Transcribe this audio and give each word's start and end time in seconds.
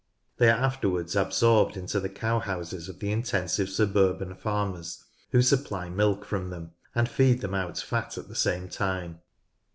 They 0.37 0.49
are 0.49 0.57
afterwards 0.57 1.15
absorbed 1.15 1.77
into 1.77 1.99
the 1.99 2.09
cow 2.09 2.39
houses 2.39 2.89
of 2.89 2.97
the 2.97 3.11
intensive 3.11 3.69
suburban 3.69 4.33
farmers, 4.33 5.03
who 5.31 5.43
supply 5.43 5.89
milk 5.89 6.25
from 6.25 6.49
them, 6.49 6.71
and 6.95 7.07
feed 7.07 7.41
them 7.41 7.53
out 7.53 7.77
fat 7.77 8.17
at 8.17 8.27
the 8.27 8.33
same 8.33 8.67
time. 8.67 9.19